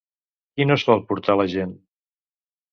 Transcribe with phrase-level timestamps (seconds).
[0.59, 1.79] Què no sol portar la gent?